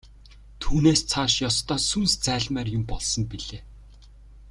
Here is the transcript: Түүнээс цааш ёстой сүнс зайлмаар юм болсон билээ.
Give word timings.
Түүнээс 0.61 1.01
цааш 1.11 1.33
ёстой 1.49 1.79
сүнс 1.89 2.11
зайлмаар 2.25 2.67
юм 2.77 2.83
болсон 2.91 3.23
билээ. 3.31 3.61